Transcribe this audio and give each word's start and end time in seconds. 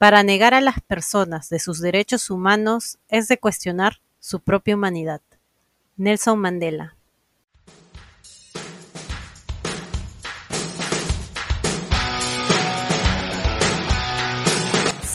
Para 0.00 0.22
negar 0.22 0.54
a 0.54 0.62
las 0.62 0.80
personas 0.80 1.50
de 1.50 1.58
sus 1.58 1.78
derechos 1.78 2.30
humanos 2.30 2.98
es 3.08 3.28
de 3.28 3.38
cuestionar 3.38 4.00
su 4.18 4.40
propia 4.40 4.74
humanidad. 4.74 5.20
Nelson 5.98 6.38
Mandela 6.38 6.96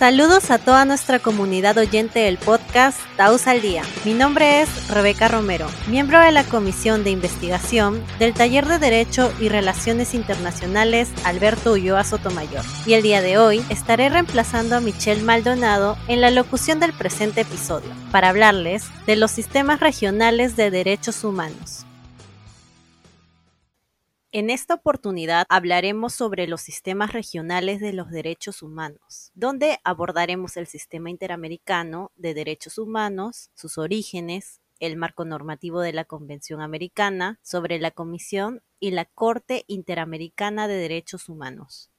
Saludos 0.05 0.51
a 0.51 0.60
toda 0.60 0.85
nuestra 0.85 1.17
comunidad 1.17 1.79
oyente 1.79 2.19
del 2.19 2.38
podcast 2.38 2.99
Taus 3.17 3.47
al 3.47 3.63
Día. 3.63 3.81
Mi 4.06 4.13
nombre 4.13 4.62
es 4.62 4.88
Rebeca 4.88 5.28
Romero, 5.28 5.65
miembro 5.88 6.20
de 6.20 6.31
la 6.31 6.44
Comisión 6.44 7.03
de 7.03 7.10
Investigación 7.10 8.03
del 8.20 8.35
Taller 8.35 8.67
de 8.67 8.78
Derecho 8.78 9.33
y 9.39 9.49
Relaciones 9.49 10.13
Internacionales 10.13 11.10
Alberto 11.24 11.71
Ulloa 11.71 12.03
Sotomayor. 12.03 12.63
Y 12.85 12.94
el 12.94 13.02
día 13.02 13.24
de 13.24 13.39
hoy 13.39 13.65
estaré 13.70 14.10
reemplazando 14.10 14.76
a 14.76 14.79
Michelle 14.79 15.24
Maldonado 15.24 15.97
en 16.08 16.22
la 16.22 16.30
locución 16.30 16.80
del 16.80 16.94
presente 16.94 17.41
episodio 17.41 17.89
para 18.11 18.30
hablarles 18.30 18.85
de 19.08 19.16
los 19.16 19.31
sistemas 19.31 19.80
regionales 19.80 20.55
de 20.55 20.69
derechos 20.69 21.23
humanos. 21.23 21.84
En 24.38 24.49
esta 24.49 24.73
oportunidad 24.73 25.45
hablaremos 25.48 26.13
sobre 26.13 26.45
los 26.45 26.59
sistemas 26.59 27.13
regionales 27.13 27.80
de 27.80 27.94
los 27.94 28.12
derechos 28.12 28.61
humanos, 28.63 29.31
donde 29.34 29.80
abordaremos 29.85 30.58
el 30.58 30.67
sistema 30.67 31.09
interamericano 31.09 32.11
de 32.17 32.34
derechos 32.34 32.77
humanos, 32.77 33.49
sus 33.53 33.77
orígenes, 33.77 34.59
el 34.81 34.98
marco 34.98 35.23
normativo 35.23 35.80
de 35.80 35.94
la 35.94 36.03
Convención 36.03 36.59
Americana 36.59 37.39
sobre 37.44 37.80
la 37.80 37.91
Comisión 37.91 38.61
y 38.81 38.91
la 38.91 39.05
Corte 39.05 39.63
Interamericana 39.67 40.67
de 40.67 40.75
Derechos 40.75 41.30
Humanos. 41.30 41.89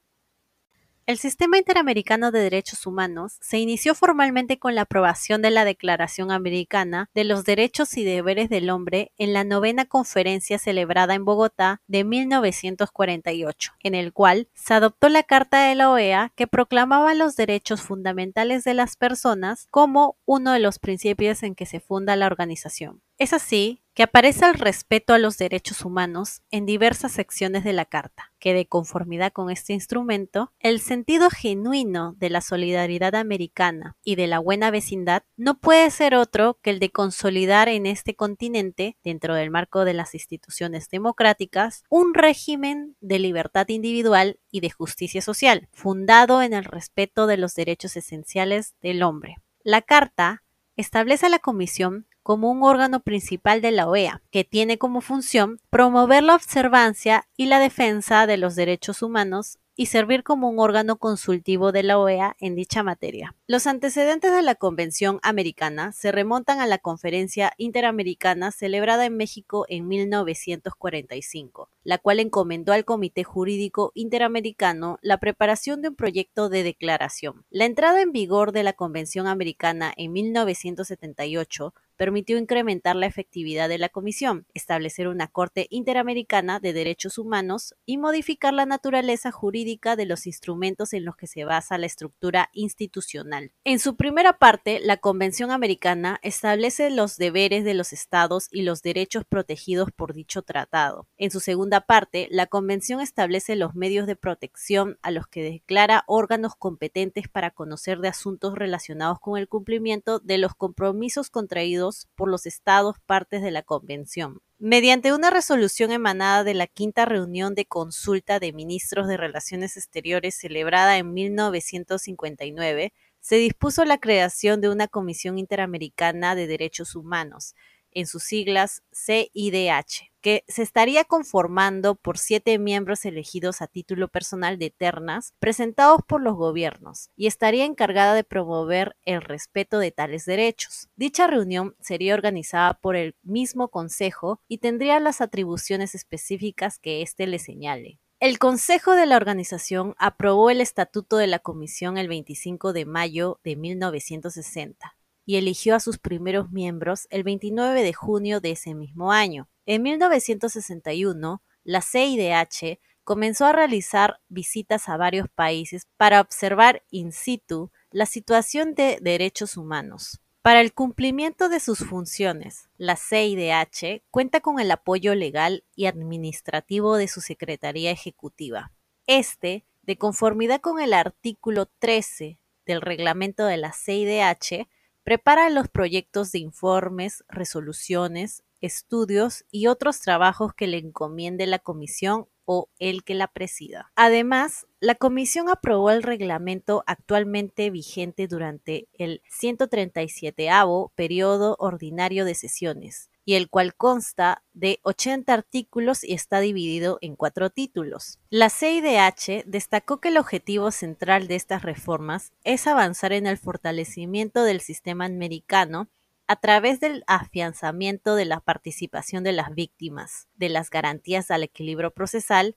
El 1.07 1.19
Sistema 1.19 1.57
Interamericano 1.57 2.31
de 2.31 2.41
Derechos 2.41 2.85
Humanos 2.85 3.37
se 3.39 3.59
inició 3.59 3.95
formalmente 3.95 4.59
con 4.59 4.75
la 4.75 4.81
aprobación 4.81 5.41
de 5.41 5.51
la 5.51 5.63
Declaración 5.63 6.31
Americana 6.31 7.09
de 7.15 7.23
los 7.23 7.45
Derechos 7.45 7.95
y 7.95 8.03
Deberes 8.03 8.49
del 8.49 8.69
Hombre 8.69 9.13
en 9.17 9.31
la 9.31 9.45
novena 9.45 9.85
conferencia 9.85 10.59
celebrada 10.59 11.13
en 11.13 11.23
Bogotá 11.23 11.79
de 11.87 12.03
1948, 12.03 13.71
en 13.83 13.95
el 13.95 14.11
cual 14.11 14.49
se 14.53 14.73
adoptó 14.73 15.07
la 15.07 15.23
Carta 15.23 15.69
de 15.69 15.75
la 15.75 15.89
OEA 15.89 16.33
que 16.35 16.45
proclamaba 16.45 17.13
los 17.13 17.37
derechos 17.37 17.81
fundamentales 17.81 18.65
de 18.65 18.73
las 18.73 18.97
personas 18.97 19.67
como 19.71 20.17
uno 20.25 20.51
de 20.51 20.59
los 20.59 20.77
principios 20.77 21.41
en 21.41 21.55
que 21.55 21.65
se 21.65 21.79
funda 21.79 22.17
la 22.17 22.25
organización. 22.25 23.01
Es 23.17 23.33
así 23.33 23.81
que 23.95 24.03
aparece 24.03 24.45
el 24.45 24.53
respeto 24.53 25.11
a 25.11 25.17
los 25.17 25.39
derechos 25.39 25.83
humanos 25.83 26.43
en 26.51 26.67
diversas 26.67 27.13
secciones 27.13 27.63
de 27.63 27.73
la 27.73 27.85
Carta, 27.85 28.31
que 28.37 28.53
de 28.53 28.67
conformidad 28.67 29.33
con 29.33 29.49
este 29.49 29.73
instrumento, 29.73 30.53
el 30.59 30.79
sentido 30.79 31.31
genuino 31.31 32.13
de 32.19 32.29
la 32.29 32.41
solidaridad 32.41 33.15
americana 33.15 33.97
y 34.03 34.17
de 34.17 34.27
la 34.27 34.37
buena 34.37 34.69
vecindad 34.69 35.23
no 35.35 35.59
puede 35.59 35.89
ser 35.89 36.13
otro 36.13 36.59
que 36.61 36.69
el 36.69 36.77
de 36.77 36.91
consolidar 36.91 37.69
en 37.69 37.87
este 37.87 38.15
continente, 38.15 38.99
dentro 39.03 39.33
del 39.33 39.49
marco 39.49 39.83
de 39.83 39.95
las 39.95 40.13
instituciones 40.13 40.87
democráticas, 40.89 41.83
un 41.89 42.13
régimen 42.13 42.95
de 43.01 43.17
libertad 43.17 43.67
individual 43.69 44.39
y 44.51 44.59
de 44.59 44.69
justicia 44.69 45.23
social, 45.23 45.69
fundado 45.71 46.43
en 46.43 46.53
el 46.53 46.65
respeto 46.65 47.25
de 47.25 47.37
los 47.37 47.55
derechos 47.55 47.97
esenciales 47.97 48.75
del 48.79 49.01
hombre. 49.01 49.37
La 49.63 49.81
Carta 49.81 50.43
establece 50.75 51.25
a 51.25 51.29
la 51.29 51.39
Comisión 51.39 52.05
como 52.27 52.51
un 52.51 52.61
órgano 52.61 52.99
principal 52.99 53.61
de 53.61 53.71
la 53.71 53.87
OEA, 53.87 54.21
que 54.31 54.43
tiene 54.43 54.77
como 54.77 54.99
función 54.99 55.61
promover 55.69 56.23
la 56.23 56.35
observancia 56.35 57.25
y 57.37 57.45
la 57.45 57.57
defensa 57.57 58.27
de 58.27 58.35
los 58.35 58.57
derechos 58.57 59.01
humanos 59.01 59.59
y 59.77 59.85
servir 59.85 60.23
como 60.23 60.49
un 60.49 60.59
órgano 60.59 60.97
consultivo 60.97 61.71
de 61.71 61.83
la 61.83 61.97
OEA 61.97 62.35
en 62.41 62.55
dicha 62.55 62.83
materia. 62.83 63.33
Los 63.45 63.65
antecedentes 63.65 64.33
de 64.33 64.41
la 64.41 64.55
Convención 64.55 65.19
Americana 65.21 65.93
se 65.93 66.11
remontan 66.11 66.59
a 66.59 66.67
la 66.67 66.79
Conferencia 66.79 67.53
Interamericana 67.57 68.51
celebrada 68.51 69.05
en 69.05 69.15
México 69.15 69.65
en 69.69 69.87
1945, 69.87 71.69
la 71.83 71.97
cual 71.97 72.19
encomendó 72.19 72.73
al 72.73 72.83
Comité 72.83 73.23
Jurídico 73.23 73.93
Interamericano 73.93 74.97
la 75.01 75.17
preparación 75.19 75.81
de 75.81 75.89
un 75.89 75.95
proyecto 75.95 76.49
de 76.49 76.63
declaración. 76.63 77.45
La 77.51 77.63
entrada 77.63 78.01
en 78.01 78.11
vigor 78.11 78.51
de 78.51 78.63
la 78.63 78.73
Convención 78.73 79.27
Americana 79.27 79.93
en 79.95 80.11
1978 80.11 81.73
permitió 81.97 82.37
incrementar 82.37 82.95
la 82.95 83.07
efectividad 83.07 83.67
de 83.67 83.79
la 83.79 83.89
Comisión, 83.89 84.45
establecer 84.53 85.07
una 85.07 85.27
Corte 85.27 85.67
Interamericana 85.69 86.59
de 86.59 86.71
Derechos 86.71 87.17
Humanos 87.17 87.75
y 87.85 87.97
modificar 87.97 88.53
la 88.53 88.65
naturaleza 88.65 89.31
jurídica 89.31 89.95
de 89.95 90.05
los 90.05 90.27
instrumentos 90.27 90.93
en 90.93 91.03
los 91.03 91.17
que 91.17 91.27
se 91.27 91.43
basa 91.43 91.77
la 91.77 91.87
estructura 91.87 92.49
institucional. 92.53 93.51
En 93.63 93.79
su 93.79 93.95
primera 93.95 94.37
parte, 94.37 94.79
la 94.81 94.97
Convención 94.97 95.51
Americana 95.51 96.19
establece 96.21 96.89
los 96.91 97.17
deberes 97.17 97.65
de 97.65 97.73
los 97.73 97.93
Estados 97.93 98.47
y 98.51 98.61
los 98.61 98.81
derechos 98.81 99.23
protegidos 99.27 99.89
por 99.91 100.13
dicho 100.13 100.43
tratado. 100.43 101.07
En 101.17 101.31
su 101.31 101.39
segunda 101.39 101.81
parte, 101.81 102.27
la 102.29 102.45
Convención 102.45 103.01
establece 103.01 103.55
los 103.55 103.75
medios 103.75 104.05
de 104.05 104.15
protección 104.15 104.99
a 105.01 105.11
los 105.11 105.27
que 105.27 105.43
declara 105.43 106.03
órganos 106.07 106.55
competentes 106.55 107.27
para 107.27 107.51
conocer 107.51 107.99
de 107.99 108.09
asuntos 108.09 108.55
relacionados 108.55 109.19
con 109.19 109.37
el 109.37 109.47
cumplimiento 109.47 110.19
de 110.19 110.37
los 110.37 110.53
compromisos 110.53 111.29
contraídos 111.29 111.86
por 112.15 112.29
los 112.29 112.45
estados 112.45 112.97
partes 113.05 113.41
de 113.41 113.51
la 113.51 113.63
Convención. 113.63 114.39
Mediante 114.59 115.13
una 115.13 115.29
resolución 115.29 115.91
emanada 115.91 116.43
de 116.43 116.53
la 116.53 116.67
quinta 116.67 117.05
reunión 117.05 117.53
de 117.53 117.65
consulta 117.65 118.39
de 118.39 118.53
ministros 118.53 119.07
de 119.07 119.17
Relaciones 119.17 119.77
Exteriores 119.77 120.35
celebrada 120.35 120.97
en 120.97 121.13
1959, 121.13 122.93
se 123.19 123.35
dispuso 123.35 123.85
la 123.85 123.97
creación 123.97 124.61
de 124.61 124.69
una 124.69 124.87
Comisión 124.87 125.37
Interamericana 125.37 126.33
de 126.33 126.47
Derechos 126.47 126.95
Humanos, 126.95 127.55
en 127.97 128.05
sus 128.05 128.21
siglas 128.23 128.83
CIDH, 128.93 130.11
que 130.21 130.43
se 130.47 130.61
estaría 130.61 131.03
conformando 131.03 131.95
por 131.95 132.19
siete 132.19 132.59
miembros 132.59 133.05
elegidos 133.05 133.63
a 133.63 133.67
título 133.67 134.07
personal 134.07 134.59
de 134.59 134.69
ternas, 134.69 135.33
presentados 135.39 136.01
por 136.07 136.21
los 136.21 136.35
gobiernos, 136.35 137.09
y 137.15 137.25
estaría 137.25 137.65
encargada 137.65 138.13
de 138.13 138.23
promover 138.23 138.95
el 139.03 139.23
respeto 139.23 139.79
de 139.79 139.91
tales 139.91 140.25
derechos. 140.25 140.89
Dicha 140.95 141.25
reunión 141.25 141.75
sería 141.79 142.13
organizada 142.13 142.75
por 142.75 142.95
el 142.95 143.15
mismo 143.23 143.69
Consejo 143.69 144.41
y 144.47 144.59
tendría 144.59 144.99
las 144.99 145.19
atribuciones 145.19 145.95
específicas 145.95 146.77
que 146.77 147.01
éste 147.01 147.25
le 147.25 147.39
señale. 147.39 147.99
El 148.19 148.37
Consejo 148.37 148.93
de 148.93 149.07
la 149.07 149.15
organización 149.15 149.95
aprobó 149.97 150.51
el 150.51 150.61
Estatuto 150.61 151.17
de 151.17 151.25
la 151.25 151.39
Comisión 151.39 151.97
el 151.97 152.09
25 152.09 152.73
de 152.73 152.85
mayo 152.85 153.39
de 153.43 153.55
1960 153.55 154.96
y 155.27 155.35
eligió 155.35 155.75
a 155.75 155.81
sus 155.81 155.99
primeros 155.99 156.51
miembros 156.51 157.05
el 157.11 157.23
29 157.23 157.83
de 157.83 157.93
junio 157.93 158.39
de 158.39 158.51
ese 158.51 158.73
mismo 158.73 159.11
año. 159.11 159.49
En 159.65 159.83
1961, 159.83 161.43
la 161.65 161.81
CIDH 161.81 162.79
comenzó 163.03 163.45
a 163.45 163.51
realizar 163.51 164.21
visitas 164.29 164.87
a 164.87 164.95
varios 164.95 165.27
países 165.27 165.85
para 165.97 166.21
observar 166.21 166.83
in 166.91 167.11
situ 167.11 167.71
la 167.91 168.05
situación 168.05 168.73
de 168.73 168.99
derechos 169.01 169.57
humanos. 169.57 170.21
Para 170.41 170.61
el 170.61 170.73
cumplimiento 170.73 171.49
de 171.49 171.59
sus 171.59 171.79
funciones, 171.79 172.69
la 172.77 172.95
CIDH 172.95 174.03
cuenta 174.09 174.39
con 174.39 174.61
el 174.61 174.71
apoyo 174.71 175.13
legal 175.13 175.65
y 175.75 175.87
administrativo 175.87 176.95
de 176.95 177.09
su 177.09 177.19
Secretaría 177.19 177.91
Ejecutiva. 177.91 178.71
Este, 179.07 179.65
de 179.81 179.97
conformidad 179.97 180.61
con 180.61 180.79
el 180.79 180.93
artículo 180.93 181.65
13 181.65 182.39
del 182.65 182.79
reglamento 182.79 183.45
de 183.45 183.57
la 183.57 183.73
CIDH, 183.73 184.69
Prepara 185.07 185.49
los 185.49 185.69
proyectos 185.69 186.33
de 186.33 186.39
informes, 186.39 187.23
resoluciones, 187.29 188.43
estudios 188.59 189.45
y 189.49 189.67
otros 189.67 190.01
trabajos 190.01 190.53
que 190.53 190.67
le 190.67 190.79
encomiende 190.79 191.47
la 191.47 191.59
comisión 191.59 192.27
o 192.43 192.67
el 192.77 193.05
que 193.05 193.15
la 193.15 193.29
presida. 193.29 193.89
Además, 193.95 194.67
la 194.81 194.95
comisión 194.95 195.47
aprobó 195.47 195.91
el 195.91 196.03
reglamento 196.03 196.83
actualmente 196.87 197.69
vigente 197.69 198.27
durante 198.27 198.89
el 198.97 199.21
137 199.29 200.49
periodo 200.93 201.55
ordinario 201.57 202.25
de 202.25 202.35
sesiones, 202.35 203.09
y 203.27 203.35
el 203.35 203.49
cual 203.49 203.75
consta 203.75 204.41
de 204.53 204.79
80 204.83 205.33
artículos 205.33 206.01
y 206.05 206.13
está 206.13 206.39
dividido 206.39 206.97
en 207.01 207.17
cuatro 207.17 207.49
títulos. 207.49 208.19
La 208.29 208.49
CIDH 208.49 209.43
destacó 209.45 209.99
que 209.99 210.07
el 210.07 210.17
objetivo 210.17 210.71
central 210.71 211.27
de 211.27 211.35
estas 211.35 211.61
reformas 211.61 212.31
es 212.45 212.67
avanzar 212.67 213.11
en 213.11 213.27
el 213.27 213.37
fortalecimiento 213.37 214.45
del 214.45 214.61
sistema 214.61 215.03
americano 215.03 215.89
a 216.25 216.37
través 216.37 216.79
del 216.79 217.03
afianzamiento 217.05 218.15
de 218.15 218.23
la 218.23 218.39
participación 218.39 219.25
de 219.25 219.33
las 219.33 219.53
víctimas, 219.53 220.29
de 220.35 220.47
las 220.47 220.69
garantías 220.69 221.29
al 221.29 221.43
equilibrio 221.43 221.91
procesal 221.91 222.55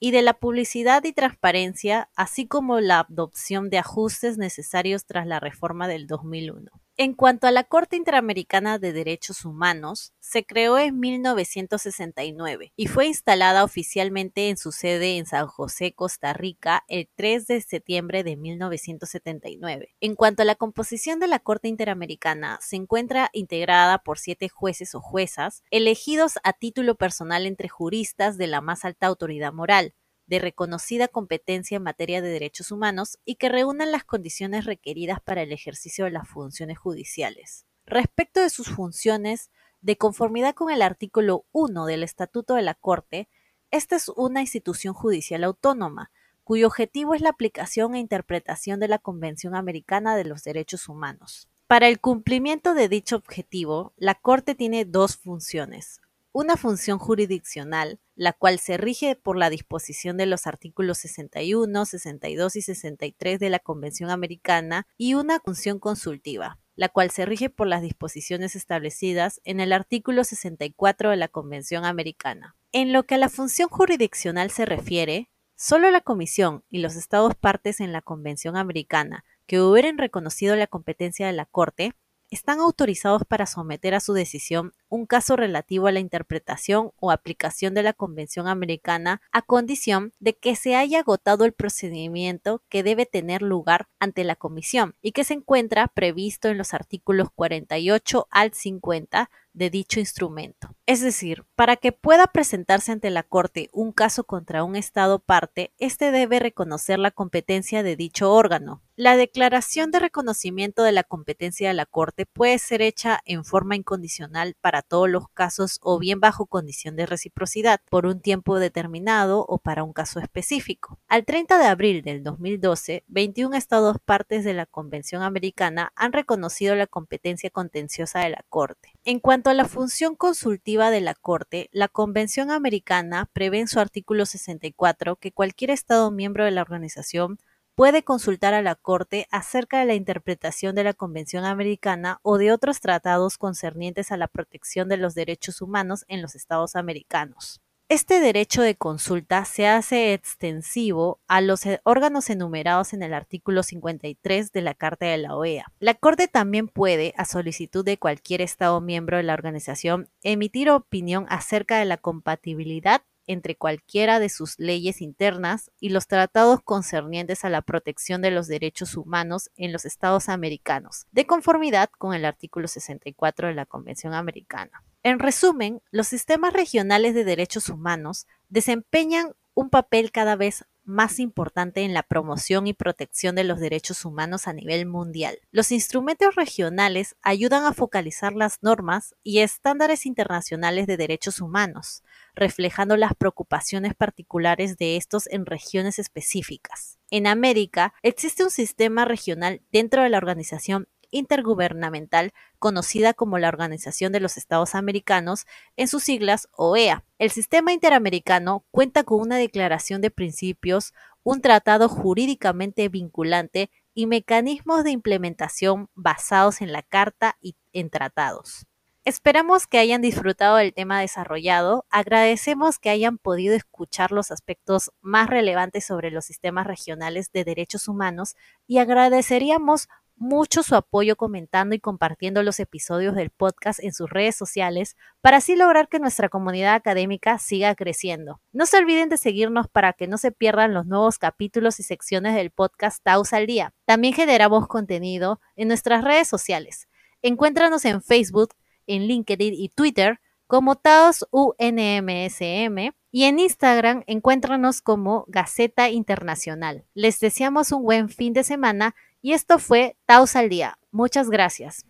y 0.00 0.10
de 0.10 0.22
la 0.22 0.34
publicidad 0.34 1.04
y 1.04 1.12
transparencia, 1.12 2.10
así 2.16 2.48
como 2.48 2.80
la 2.80 3.06
adopción 3.08 3.70
de 3.70 3.78
ajustes 3.78 4.36
necesarios 4.36 5.06
tras 5.06 5.28
la 5.28 5.38
reforma 5.38 5.86
del 5.86 6.08
2001. 6.08 6.72
En 7.00 7.14
cuanto 7.14 7.46
a 7.46 7.52
la 7.52 7.62
Corte 7.62 7.94
Interamericana 7.94 8.80
de 8.80 8.92
Derechos 8.92 9.44
Humanos, 9.44 10.14
se 10.18 10.44
creó 10.44 10.78
en 10.78 10.98
1969 10.98 12.72
y 12.74 12.86
fue 12.88 13.06
instalada 13.06 13.62
oficialmente 13.62 14.48
en 14.48 14.56
su 14.56 14.72
sede 14.72 15.16
en 15.16 15.24
San 15.24 15.46
José, 15.46 15.92
Costa 15.92 16.32
Rica, 16.32 16.82
el 16.88 17.08
3 17.14 17.46
de 17.46 17.60
septiembre 17.60 18.24
de 18.24 18.36
1979. 18.36 19.94
En 20.00 20.16
cuanto 20.16 20.42
a 20.42 20.44
la 20.44 20.56
composición 20.56 21.20
de 21.20 21.28
la 21.28 21.38
Corte 21.38 21.68
Interamericana, 21.68 22.58
se 22.60 22.74
encuentra 22.74 23.30
integrada 23.32 23.98
por 23.98 24.18
siete 24.18 24.48
jueces 24.48 24.96
o 24.96 25.00
juezas, 25.00 25.62
elegidos 25.70 26.40
a 26.42 26.52
título 26.52 26.96
personal 26.96 27.46
entre 27.46 27.68
juristas 27.68 28.36
de 28.38 28.48
la 28.48 28.60
más 28.60 28.84
alta 28.84 29.06
autoridad 29.06 29.52
moral, 29.52 29.94
de 30.28 30.38
reconocida 30.38 31.08
competencia 31.08 31.76
en 31.76 31.82
materia 31.82 32.22
de 32.22 32.28
derechos 32.28 32.70
humanos 32.70 33.18
y 33.24 33.34
que 33.34 33.48
reúnan 33.48 33.90
las 33.90 34.04
condiciones 34.04 34.66
requeridas 34.66 35.20
para 35.20 35.42
el 35.42 35.52
ejercicio 35.52 36.04
de 36.04 36.12
las 36.12 36.28
funciones 36.28 36.78
judiciales. 36.78 37.66
Respecto 37.86 38.40
de 38.40 38.50
sus 38.50 38.68
funciones, 38.68 39.50
de 39.80 39.96
conformidad 39.96 40.54
con 40.54 40.70
el 40.70 40.82
artículo 40.82 41.46
1 41.52 41.86
del 41.86 42.02
Estatuto 42.02 42.54
de 42.54 42.62
la 42.62 42.74
Corte, 42.74 43.28
esta 43.70 43.96
es 43.96 44.08
una 44.10 44.42
institución 44.42 44.94
judicial 44.94 45.44
autónoma, 45.44 46.10
cuyo 46.44 46.66
objetivo 46.66 47.14
es 47.14 47.20
la 47.20 47.30
aplicación 47.30 47.94
e 47.94 47.98
interpretación 47.98 48.80
de 48.80 48.88
la 48.88 48.98
Convención 48.98 49.54
Americana 49.54 50.16
de 50.16 50.24
los 50.24 50.44
Derechos 50.44 50.88
Humanos. 50.88 51.48
Para 51.66 51.88
el 51.88 52.00
cumplimiento 52.00 52.74
de 52.74 52.88
dicho 52.88 53.16
objetivo, 53.16 53.92
la 53.96 54.14
Corte 54.14 54.54
tiene 54.54 54.84
dos 54.84 55.16
funciones 55.16 56.00
una 56.32 56.56
función 56.56 56.98
jurisdiccional, 56.98 57.98
la 58.18 58.32
cual 58.32 58.58
se 58.58 58.76
rige 58.76 59.14
por 59.14 59.38
la 59.38 59.48
disposición 59.48 60.16
de 60.16 60.26
los 60.26 60.48
artículos 60.48 60.98
61, 60.98 61.86
62 61.86 62.56
y 62.56 62.62
63 62.62 63.38
de 63.38 63.48
la 63.48 63.60
Convención 63.60 64.10
Americana, 64.10 64.88
y 64.96 65.14
una 65.14 65.38
función 65.38 65.78
consultiva, 65.78 66.58
la 66.74 66.88
cual 66.88 67.12
se 67.12 67.24
rige 67.26 67.48
por 67.48 67.68
las 67.68 67.80
disposiciones 67.80 68.56
establecidas 68.56 69.40
en 69.44 69.60
el 69.60 69.72
artículo 69.72 70.24
64 70.24 71.10
de 71.10 71.16
la 71.16 71.28
Convención 71.28 71.84
Americana. 71.84 72.56
En 72.72 72.92
lo 72.92 73.04
que 73.04 73.14
a 73.14 73.18
la 73.18 73.28
función 73.28 73.68
jurisdiccional 73.68 74.50
se 74.50 74.66
refiere, 74.66 75.30
solo 75.54 75.88
la 75.92 76.00
Comisión 76.00 76.64
y 76.68 76.78
los 76.78 76.96
Estados 76.96 77.36
partes 77.36 77.78
en 77.78 77.92
la 77.92 78.02
Convención 78.02 78.56
Americana 78.56 79.24
que 79.46 79.60
hubieran 79.60 79.96
reconocido 79.96 80.56
la 80.56 80.66
competencia 80.66 81.28
de 81.28 81.34
la 81.34 81.46
Corte 81.46 81.94
están 82.30 82.60
autorizados 82.60 83.22
para 83.26 83.46
someter 83.46 83.94
a 83.94 84.00
su 84.00 84.12
decisión 84.12 84.72
un 84.88 85.06
caso 85.06 85.36
relativo 85.36 85.86
a 85.86 85.92
la 85.92 86.00
interpretación 86.00 86.92
o 86.98 87.10
aplicación 87.10 87.74
de 87.74 87.82
la 87.82 87.92
Convención 87.92 88.48
Americana 88.48 89.20
a 89.32 89.42
condición 89.42 90.12
de 90.20 90.34
que 90.34 90.56
se 90.56 90.76
haya 90.76 91.00
agotado 91.00 91.44
el 91.44 91.52
procedimiento 91.52 92.62
que 92.68 92.82
debe 92.82 93.06
tener 93.06 93.42
lugar 93.42 93.88
ante 93.98 94.24
la 94.24 94.36
Comisión 94.36 94.94
y 95.02 95.12
que 95.12 95.24
se 95.24 95.34
encuentra 95.34 95.88
previsto 95.88 96.48
en 96.48 96.58
los 96.58 96.74
artículos 96.74 97.28
48 97.34 98.28
al 98.30 98.52
50 98.52 99.30
de 99.58 99.70
dicho 99.70 100.00
instrumento. 100.00 100.74
Es 100.86 101.02
decir, 101.02 101.44
para 101.54 101.76
que 101.76 101.92
pueda 101.92 102.28
presentarse 102.28 102.92
ante 102.92 103.10
la 103.10 103.22
Corte 103.22 103.68
un 103.72 103.92
caso 103.92 104.24
contra 104.24 104.64
un 104.64 104.76
Estado 104.76 105.18
parte, 105.18 105.72
éste 105.78 106.10
debe 106.10 106.38
reconocer 106.38 106.98
la 106.98 107.10
competencia 107.10 107.82
de 107.82 107.96
dicho 107.96 108.32
órgano. 108.32 108.82
La 108.96 109.16
declaración 109.16 109.92
de 109.92 110.00
reconocimiento 110.00 110.82
de 110.82 110.90
la 110.90 111.04
competencia 111.04 111.68
de 111.68 111.74
la 111.74 111.86
Corte 111.86 112.26
puede 112.26 112.58
ser 112.58 112.82
hecha 112.82 113.20
en 113.26 113.44
forma 113.44 113.76
incondicional 113.76 114.56
para 114.60 114.82
todos 114.82 115.08
los 115.08 115.28
casos 115.28 115.78
o 115.82 116.00
bien 116.00 116.18
bajo 116.18 116.46
condición 116.46 116.96
de 116.96 117.06
reciprocidad 117.06 117.80
por 117.90 118.06
un 118.06 118.20
tiempo 118.20 118.58
determinado 118.58 119.44
o 119.48 119.58
para 119.58 119.84
un 119.84 119.92
caso 119.92 120.18
específico. 120.18 120.98
Al 121.06 121.24
30 121.24 121.58
de 121.58 121.66
abril 121.66 122.02
del 122.02 122.24
2012, 122.24 123.04
21 123.06 123.56
Estados 123.56 123.98
partes 124.04 124.44
de 124.44 124.54
la 124.54 124.66
Convención 124.66 125.22
Americana 125.22 125.92
han 125.94 126.12
reconocido 126.12 126.74
la 126.74 126.88
competencia 126.88 127.50
contenciosa 127.50 128.20
de 128.20 128.30
la 128.30 128.44
Corte. 128.48 128.97
En 129.10 129.20
cuanto 129.20 129.48
a 129.48 129.54
la 129.54 129.64
función 129.64 130.16
consultiva 130.16 130.90
de 130.90 131.00
la 131.00 131.14
Corte, 131.14 131.70
la 131.72 131.88
Convención 131.88 132.50
Americana 132.50 133.30
prevé 133.32 133.58
en 133.58 133.66
su 133.66 133.80
artículo 133.80 134.26
64 134.26 135.16
que 135.16 135.32
cualquier 135.32 135.70
Estado 135.70 136.10
miembro 136.10 136.44
de 136.44 136.50
la 136.50 136.60
organización 136.60 137.38
puede 137.74 138.02
consultar 138.02 138.52
a 138.52 138.60
la 138.60 138.74
Corte 138.74 139.26
acerca 139.30 139.80
de 139.80 139.86
la 139.86 139.94
interpretación 139.94 140.74
de 140.74 140.84
la 140.84 140.92
Convención 140.92 141.46
Americana 141.46 142.20
o 142.20 142.36
de 142.36 142.52
otros 142.52 142.80
tratados 142.80 143.38
concernientes 143.38 144.12
a 144.12 144.18
la 144.18 144.28
protección 144.28 144.90
de 144.90 144.98
los 144.98 145.14
derechos 145.14 145.62
humanos 145.62 146.04
en 146.08 146.20
los 146.20 146.34
Estados 146.34 146.76
americanos. 146.76 147.62
Este 147.90 148.20
derecho 148.20 148.60
de 148.60 148.74
consulta 148.74 149.46
se 149.46 149.66
hace 149.66 150.12
extensivo 150.12 151.20
a 151.26 151.40
los 151.40 151.64
e, 151.64 151.80
órganos 151.84 152.28
enumerados 152.28 152.92
en 152.92 153.02
el 153.02 153.14
artículo 153.14 153.62
53 153.62 154.52
de 154.52 154.60
la 154.60 154.74
Carta 154.74 155.06
de 155.06 155.16
la 155.16 155.34
OEA. 155.34 155.72
La 155.80 155.94
Corte 155.94 156.28
también 156.28 156.68
puede, 156.68 157.14
a 157.16 157.24
solicitud 157.24 157.86
de 157.86 157.96
cualquier 157.96 158.42
Estado 158.42 158.78
miembro 158.82 159.16
de 159.16 159.22
la 159.22 159.32
organización, 159.32 160.10
emitir 160.22 160.68
opinión 160.68 161.24
acerca 161.30 161.78
de 161.78 161.86
la 161.86 161.96
compatibilidad 161.96 163.00
entre 163.26 163.56
cualquiera 163.56 164.20
de 164.20 164.28
sus 164.28 164.58
leyes 164.58 165.00
internas 165.00 165.70
y 165.80 165.88
los 165.88 166.06
tratados 166.08 166.60
concernientes 166.62 167.46
a 167.46 167.48
la 167.48 167.62
protección 167.62 168.20
de 168.20 168.30
los 168.30 168.48
derechos 168.48 168.98
humanos 168.98 169.48
en 169.56 169.72
los 169.72 169.86
Estados 169.86 170.28
americanos, 170.28 171.06
de 171.12 171.26
conformidad 171.26 171.88
con 171.96 172.12
el 172.12 172.26
artículo 172.26 172.68
64 172.68 173.48
de 173.48 173.54
la 173.54 173.64
Convención 173.64 174.12
Americana. 174.12 174.82
En 175.02 175.18
resumen, 175.18 175.80
los 175.90 176.08
sistemas 176.08 176.52
regionales 176.52 177.14
de 177.14 177.24
derechos 177.24 177.68
humanos 177.68 178.26
desempeñan 178.48 179.34
un 179.54 179.70
papel 179.70 180.12
cada 180.12 180.36
vez 180.36 180.64
más 180.88 181.20
importante 181.20 181.82
en 181.82 181.92
la 181.92 182.02
promoción 182.02 182.66
y 182.66 182.72
protección 182.72 183.34
de 183.34 183.44
los 183.44 183.60
derechos 183.60 184.06
humanos 184.06 184.48
a 184.48 184.54
nivel 184.54 184.86
mundial. 184.86 185.38
Los 185.50 185.70
instrumentos 185.70 186.34
regionales 186.34 187.14
ayudan 187.20 187.66
a 187.66 187.74
focalizar 187.74 188.32
las 188.32 188.62
normas 188.62 189.14
y 189.22 189.40
estándares 189.40 190.06
internacionales 190.06 190.86
de 190.86 190.96
derechos 190.96 191.40
humanos, 191.42 192.02
reflejando 192.34 192.96
las 192.96 193.14
preocupaciones 193.14 193.94
particulares 193.94 194.78
de 194.78 194.96
estos 194.96 195.26
en 195.26 195.44
regiones 195.44 195.98
específicas. 195.98 196.98
En 197.10 197.26
América 197.26 197.92
existe 198.02 198.42
un 198.42 198.50
sistema 198.50 199.04
regional 199.04 199.60
dentro 199.70 200.02
de 200.02 200.08
la 200.08 200.18
Organización 200.18 200.88
intergubernamental 201.10 202.32
conocida 202.58 203.14
como 203.14 203.38
la 203.38 203.48
Organización 203.48 204.12
de 204.12 204.20
los 204.20 204.36
Estados 204.36 204.74
Americanos, 204.74 205.46
en 205.76 205.88
sus 205.88 206.02
siglas 206.02 206.48
OEA. 206.52 207.04
El 207.18 207.30
sistema 207.30 207.72
interamericano 207.72 208.64
cuenta 208.70 209.04
con 209.04 209.20
una 209.20 209.36
declaración 209.36 210.00
de 210.00 210.10
principios, 210.10 210.92
un 211.22 211.40
tratado 211.40 211.88
jurídicamente 211.88 212.88
vinculante 212.88 213.70
y 213.94 214.06
mecanismos 214.06 214.84
de 214.84 214.92
implementación 214.92 215.88
basados 215.94 216.60
en 216.60 216.72
la 216.72 216.82
Carta 216.82 217.36
y 217.40 217.56
en 217.72 217.90
tratados. 217.90 218.66
Esperamos 219.08 219.66
que 219.66 219.78
hayan 219.78 220.02
disfrutado 220.02 220.56
del 220.56 220.74
tema 220.74 221.00
desarrollado, 221.00 221.86
agradecemos 221.88 222.78
que 222.78 222.90
hayan 222.90 223.16
podido 223.16 223.54
escuchar 223.54 224.12
los 224.12 224.30
aspectos 224.30 224.92
más 225.00 225.30
relevantes 225.30 225.86
sobre 225.86 226.10
los 226.10 226.26
sistemas 226.26 226.66
regionales 226.66 227.32
de 227.32 227.44
derechos 227.44 227.88
humanos 227.88 228.36
y 228.66 228.76
agradeceríamos 228.76 229.88
mucho 230.18 230.62
su 230.62 230.74
apoyo 230.74 231.16
comentando 231.16 231.74
y 231.74 231.80
compartiendo 231.80 232.42
los 232.42 232.60
episodios 232.60 233.14
del 233.14 233.30
podcast 233.30 233.82
en 233.82 233.92
sus 233.92 234.10
redes 234.10 234.36
sociales 234.36 234.96
para 235.20 235.38
así 235.38 235.56
lograr 235.56 235.88
que 235.88 236.00
nuestra 236.00 236.28
comunidad 236.28 236.74
académica 236.74 237.38
siga 237.38 237.74
creciendo. 237.74 238.40
No 238.52 238.66
se 238.66 238.76
olviden 238.76 239.08
de 239.08 239.16
seguirnos 239.16 239.68
para 239.68 239.92
que 239.92 240.08
no 240.08 240.18
se 240.18 240.32
pierdan 240.32 240.74
los 240.74 240.86
nuevos 240.86 241.18
capítulos 241.18 241.80
y 241.80 241.82
secciones 241.82 242.34
del 242.34 242.50
podcast 242.50 243.02
Taos 243.02 243.32
al 243.32 243.46
Día. 243.46 243.72
También 243.84 244.14
generamos 244.14 244.66
contenido 244.66 245.40
en 245.56 245.68
nuestras 245.68 246.04
redes 246.04 246.28
sociales. 246.28 246.88
Encuéntranos 247.22 247.84
en 247.84 248.02
Facebook, 248.02 248.54
en 248.86 249.06
LinkedIn 249.06 249.54
y 249.54 249.68
Twitter 249.68 250.20
como 250.48 250.76
Taos 250.76 251.26
UNMSM 251.30 252.92
y 253.10 253.24
en 253.24 253.38
Instagram 253.38 254.02
encuéntranos 254.06 254.80
como 254.80 255.24
Gaceta 255.28 255.90
Internacional. 255.90 256.84
Les 256.94 257.20
deseamos 257.20 257.70
un 257.72 257.82
buen 257.82 258.08
fin 258.08 258.32
de 258.32 258.44
semana 258.44 258.94
y 259.22 259.32
esto 259.32 259.58
fue 259.58 259.96
Taos 260.06 260.36
al 260.36 260.48
Día. 260.48 260.78
Muchas 260.90 261.30
gracias. 261.30 261.84